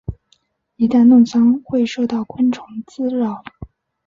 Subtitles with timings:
[0.77, 3.43] 一旦弄脏会受到昆虫滋扰。